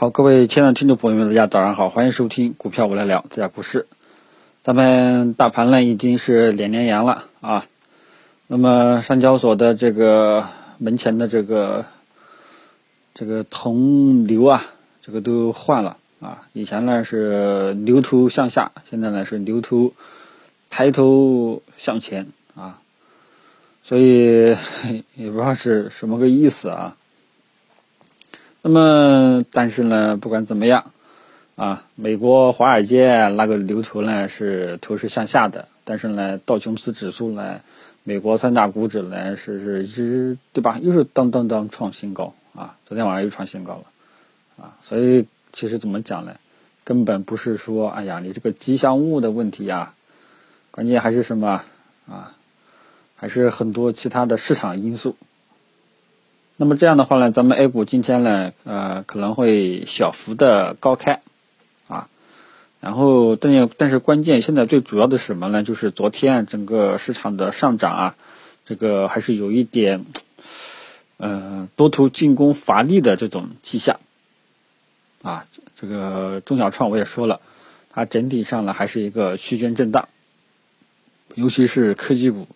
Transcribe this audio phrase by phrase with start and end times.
[0.00, 3.88] 好，各位亲爱的听众朋友们，大家早上好，欢迎收听股票我来聊这家股市。
[4.62, 7.66] 咱们大盘呢已经是连连阳了啊。
[8.46, 10.46] 那么上交所的这个
[10.78, 11.84] 门前的这个
[13.12, 14.66] 这个铜牛啊，
[15.02, 16.46] 这个都换了啊。
[16.52, 19.94] 以前呢是牛头向下，现在呢是牛头
[20.70, 22.78] 抬头向前啊。
[23.82, 24.56] 所以
[25.16, 26.94] 也不知道是什么个意思啊。
[28.60, 30.90] 那么，但是呢，不管怎么样，
[31.54, 37.60] 啊，美国华尔街那个牛头呢是头是向下的，但是呢，道琼斯指数呢，
[38.02, 40.78] 美国三大股指呢是是一直对吧？
[40.82, 42.76] 又是当当当创新高啊！
[42.84, 43.84] 昨天晚上又创新高了
[44.64, 44.76] 啊！
[44.82, 46.34] 所以其实怎么讲呢？
[46.82, 49.94] 根本不是说哎呀，你这个吉祥物的问题啊，
[50.72, 51.62] 关键还是什么
[52.08, 52.34] 啊？
[53.14, 55.16] 还是很多其他的市场因素。
[56.60, 61.22] 那么这样的话呢，咱们 A 股今天呢，呃，可能会小幅的高开，
[61.86, 62.08] 啊，
[62.80, 65.62] 然后但但是关键现在最主要的是什么呢？
[65.62, 68.16] 就是昨天整个市场的上涨啊，
[68.64, 70.04] 这个还是有一点，
[71.18, 74.00] 呃，多头进攻乏力的这种迹象，
[75.22, 75.46] 啊，
[75.80, 77.40] 这个中小创我也说了，
[77.92, 80.08] 它整体上呢还是一个区间震荡，
[81.36, 82.48] 尤其是科技股。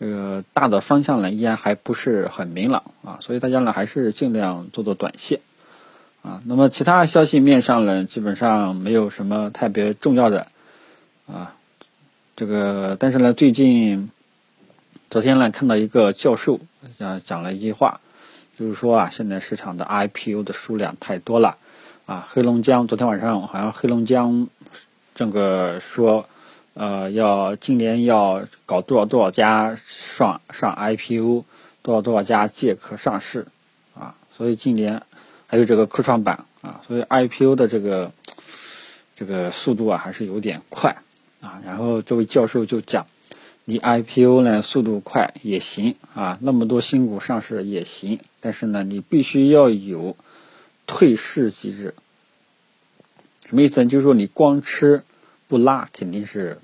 [0.00, 5.40] 这个大的方向呢，依然还不是很明朗啊，所以大家呢还是尽量做做短线
[6.22, 6.40] 啊。
[6.46, 10.46] 那么其他消息面上呢，基本上没有什么特别重要的
[11.26, 11.52] 啊。
[12.34, 14.10] 这个但是呢，最近
[15.10, 16.60] 昨天呢看到一个教授
[16.98, 18.00] 讲讲了一句话，
[18.58, 21.58] 就是说啊，现在市场的 IPO 的数量太多了
[22.06, 22.26] 啊。
[22.32, 24.48] 黑龙江昨天晚上好像黑龙江
[25.14, 26.26] 这个说。
[26.80, 31.44] 呃，要今年要搞多少多少家上上 IPO，
[31.82, 33.48] 多少多少家借壳上市，
[33.94, 35.02] 啊，所以今年
[35.46, 38.12] 还有这个科创板啊，所以 IPO 的这个
[39.14, 40.96] 这个速度啊还是有点快
[41.42, 41.60] 啊。
[41.66, 43.06] 然后这位教授就讲，
[43.66, 50.16] 你 IPO 呢速度快也行啊，那么多新股上市也行，但是呢你必须要有
[50.86, 51.94] 退市机制。
[53.44, 53.90] 什么意思呢？
[53.90, 55.02] 就是说你光吃。
[55.50, 56.60] 不拉肯定是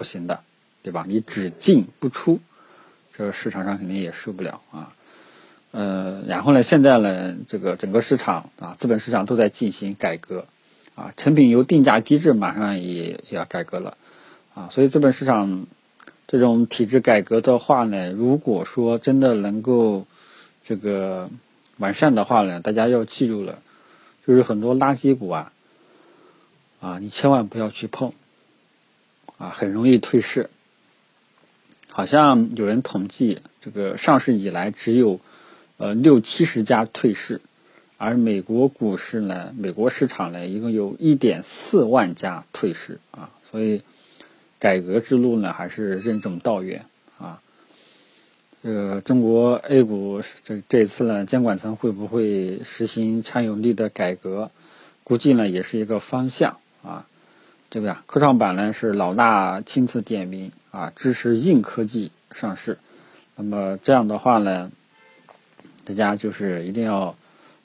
[0.00, 0.40] 不行的，
[0.82, 1.04] 对吧？
[1.06, 2.40] 你只进不出，
[3.14, 4.94] 这个市场上肯定也受不了啊。
[5.72, 10.46] 呃，然后呢，现在呢，这个整个市场啊，资本市场都在进行改革
[10.94, 13.98] 啊，成品油定价机制马上也要改革了
[14.54, 15.66] 啊，所以资本市场
[16.26, 20.06] 这种体制改革的话呢，如果说真的能够
[20.64, 21.28] 这个
[21.76, 23.58] 完善的话呢，大家要记住了，
[24.26, 25.52] 就是很多垃圾股啊。
[26.80, 28.14] 啊，你千万不要去碰，
[29.40, 30.50] 啊，很容易退市。
[31.88, 35.18] 好像有人统计，这个上市以来只有
[35.78, 37.40] 呃六七十家退市，
[37.96, 43.30] 而美国股市呢，美国市场呢，一共有一点四万家退市啊。
[43.50, 43.82] 所以
[44.58, 46.84] 改革之路呢，还是任重道远
[47.18, 47.40] 啊。
[48.62, 54.50] 这个中国 A 股这这次呢，监管层会不会实行强有力的改革？
[55.02, 56.58] 估计呢，也是一个方向。
[56.82, 57.06] 啊，
[57.70, 57.94] 对不对？
[58.06, 62.76] 科创板呢是老大亲自点名啊，支持硬科技上市。
[63.36, 64.70] 那么这样的话呢，
[65.84, 67.14] 大家就是一定要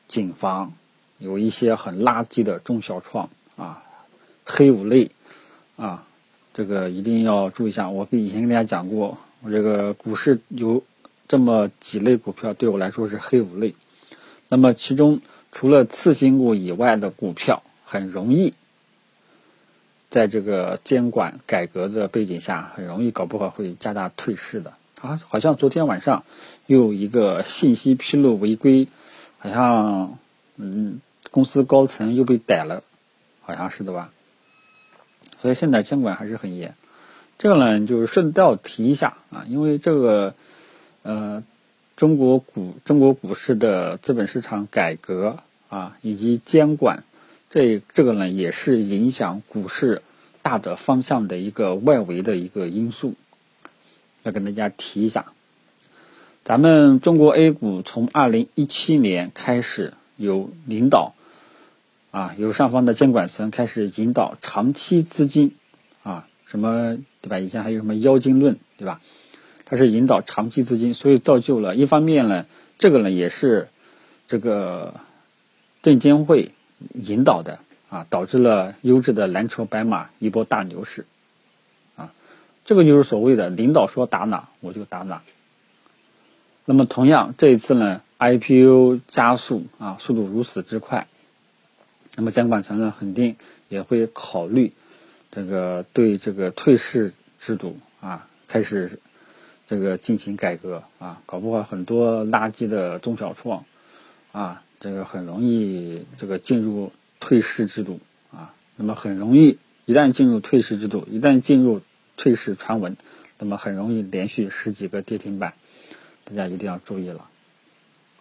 [0.08, 0.72] 谨防
[1.18, 3.28] 有一些很垃圾的中小创
[3.58, 3.84] 啊、
[4.46, 5.10] 黑五类
[5.76, 6.06] 啊，
[6.54, 7.90] 这个一定要注意一下。
[7.90, 10.84] 我以前跟大家讲过，我这个股市有
[11.28, 13.74] 这么几类股票，对我来说是黑五类。
[14.50, 15.20] 那么其中
[15.52, 18.54] 除了次新股以外的股票，很容易。
[20.16, 24.72] 在这个监管改革的背景下，很容易搞不好会加大退市的。
[25.02, 26.24] 啊，好像昨天晚上
[26.68, 28.88] 又一个信息披露违规，
[29.40, 30.18] 好像
[30.56, 32.82] 嗯公司高层又被逮了，
[33.42, 34.10] 好像是的吧？
[35.42, 36.76] 所以现在监管还是很严。
[37.38, 40.34] 这个呢，就是顺道提一下啊，因为这个
[41.04, 41.44] 呃
[41.98, 47.04] 中国股中国股市的资本市场改革啊，以及监管。
[47.56, 50.02] 这这个呢，也是影响股市
[50.42, 53.14] 大的方向的一个外围的一个因素，
[54.24, 55.28] 要跟大家提一下。
[56.44, 61.16] 咱们中国 A 股从二零一七年开始有领导
[62.12, 65.56] 啊，有上方的监管层开始引导长期资金
[66.04, 67.40] 啊，什么对吧？
[67.40, 69.00] 以前还有什么妖精论对吧？
[69.64, 72.46] 它是引导长期资金，所以造就了一方面呢，
[72.78, 73.70] 这个呢也是
[74.28, 74.96] 这个
[75.82, 76.52] 证监会。
[76.94, 81.06] 引导的啊，导致了优质的蓝筹白马一波大牛市，
[81.96, 82.12] 啊，
[82.66, 85.22] 这个就是所谓的领导说打哪我就打哪。
[86.66, 91.08] 那么同样这一次呢 IPO 加速啊，速度如此之快，
[92.16, 93.36] 那么监管层呢肯定
[93.70, 94.74] 也会考虑
[95.32, 99.00] 这个对这个退市制度啊开始
[99.68, 103.66] 这个进行改革啊，搞不好很多垃圾的中小创
[104.32, 108.00] 啊，这个很容易这个进入退市制度
[108.32, 111.82] 啊，那么很容易一旦进入退市制度，一旦进入
[112.18, 112.96] 退市传闻，
[113.40, 115.56] 那么很容易连续十几个跌停板，
[116.24, 117.28] 大家一定要注意了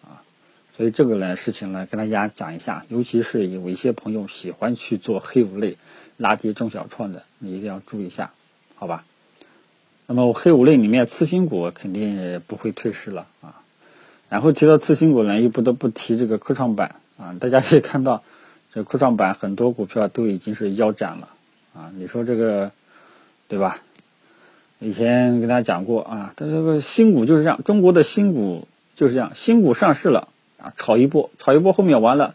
[0.05, 0.25] 啊。
[0.75, 5.77] 所以这个呢事情呢，跟大家讲一下，尤其是有一些朋友喜欢去做黑五类、
[6.19, 8.33] 垃圾中小创的，你一定要注意一下，
[8.75, 9.05] 好吧？
[10.07, 13.61] 那么黑五类里面，次新股肯定不会退市了啊。
[14.29, 17.35] 然后提到次新股呢，又不得不提这个科创板啊。
[17.41, 18.23] 大家可以看到，
[18.73, 21.29] 这科创板很多股票都已经是腰斩了
[21.75, 21.91] 啊。
[21.97, 22.73] 你说这个，
[23.49, 23.79] 对吧？
[24.79, 30.29] 以前跟大家讲过啊，它这个新股就是这样，中国的新股就是这样，新股上市了。
[30.57, 32.35] 啊，炒一波，炒一波后面完了，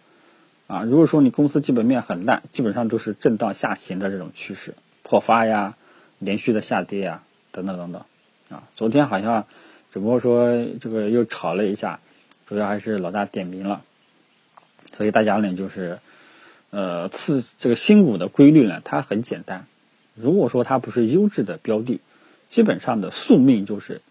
[0.67, 5.75] 啊，如果说你公司基本面很烂，基本上都是震荡下行的这种趋势，破发呀，
[6.19, 8.03] 连续的下跌呀，等等等等，
[8.49, 9.47] 啊，昨天好像
[9.91, 11.99] 只不过说这个又炒了一下，
[12.47, 13.83] 主要还是老大点名了，
[14.97, 15.99] 所以大家呢就是，
[16.69, 19.65] 呃，次这个新股的规律呢，它很简单，
[20.15, 22.01] 如果说它不是优质的标的，
[22.47, 24.01] 基本上的宿命就是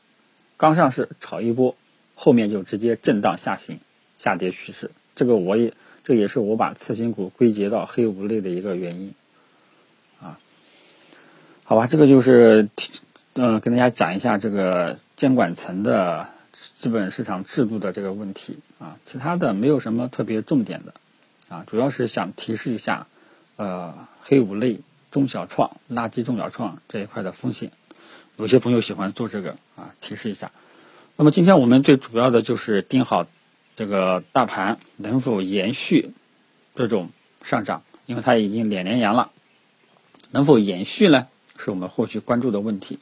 [0.57, 1.77] 刚上市炒一波，
[2.15, 3.81] 后面就直接震荡下行。
[4.21, 5.73] 下跌趋势，这个我也，
[6.03, 9.15] 这也是我把次新股归结到黑五类的一个原因，
[10.21, 10.41] 啊，
[11.63, 12.69] 好吧，这个就是，
[13.41, 20.93] 嗯，跟大家讲一下这个监管层的资本市场制度的这个问题啊，其他的没有什么特别重点的，
[21.49, 23.07] 啊，主要是想提示一下，
[23.55, 24.81] 呃，黑五类
[25.13, 27.71] 中小创、垃圾中小创这一块的风险，
[28.37, 30.51] 有些朋友喜欢做这个啊，提示一下。
[31.15, 33.29] 那么今天我们最主要的就是盯好。
[33.77, 36.11] 这个大盘能否延续
[36.75, 37.11] 这种
[37.45, 37.85] 上涨？
[38.07, 39.31] 因为它已经两连阳了，
[40.33, 41.29] 能否延续呢？
[41.57, 42.99] 是我们后续关注的问题。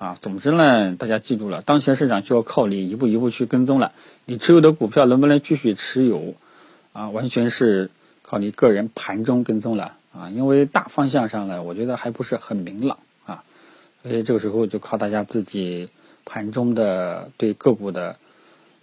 [0.00, 3.92] 啊，总之呢，大家记住了，当前市场就要靠你一步一步去跟踪了。
[4.24, 6.34] 你持有的股票能不能继续持有？
[6.94, 7.90] 啊，完全是
[8.22, 9.92] 靠你个人盘中跟踪了。
[10.12, 12.98] 啊，因为大方向上呢，我觉得还不是很明朗。
[13.26, 13.44] 啊，
[14.02, 15.90] 所以这个时候就靠大家自己
[16.24, 18.16] 盘中的对个股的。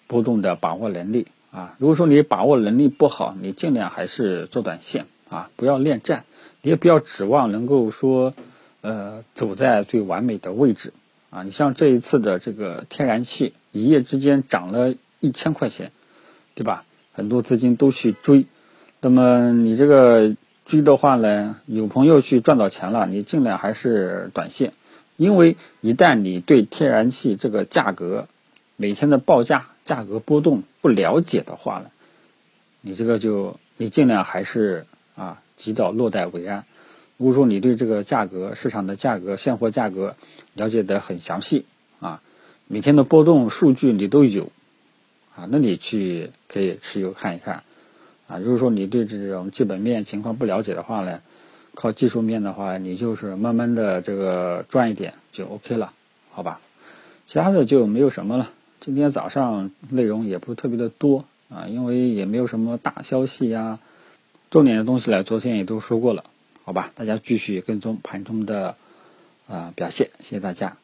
[0.09, 6.23] 波动的把握能力啊，如果说你把握能力不好，你尽量还是做短线啊，不要恋战，
[6.61, 8.33] 你也不要指望能够说，
[8.79, 10.93] 呃，走在最完美的位置
[11.29, 11.43] 啊。
[11.43, 15.91] 你像这一次的这个天然气，一夜之间涨了一千块钱，
[16.55, 16.83] 对吧？
[17.13, 18.45] 很多资金都去追，
[19.01, 20.35] 那么你这个
[20.65, 24.73] 追的话呢，有朋友去赚到钱了，你尽量还是短线，
[25.15, 28.27] 因为一旦你对天然气这个价格
[28.75, 31.89] 每天的报价，价格波动不了解的话呢，
[32.81, 34.85] 你这个就你尽量还是
[35.15, 36.65] 啊及早落袋为安。
[37.17, 40.15] 如果说你对这个价格市场的价格现货价格
[40.53, 41.65] 了解的很详细
[41.99, 42.21] 啊，
[42.67, 44.51] 每天的波动数据你都有
[45.35, 47.63] 啊，那你去可以持有看一看
[48.27, 48.37] 啊。
[48.37, 51.21] 如果说你对这种基本面情况不了解的话呢，
[51.73, 55.93] 靠技术面的话，你就是慢慢的这个赚一点就 OK 了，
[56.31, 56.59] 好吧？
[57.25, 58.51] 其他的就没有什么了。
[58.79, 63.79] 今天早上内容也不是特别的多啊，因为也没有什么大消息呀，
[64.51, 66.23] 重点的东西呢，昨天也都说过了，
[66.67, 68.75] 好吧，大家继续跟踪盘中的
[69.47, 70.75] 啊表现，谢谢大家。